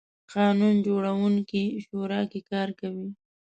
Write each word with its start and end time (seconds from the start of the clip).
قانون 0.31 0.75
جوړوونکې 0.87 1.63
شورا 1.85 2.21
کې 2.31 2.39
کار 2.51 2.69
کوي. 2.79 3.07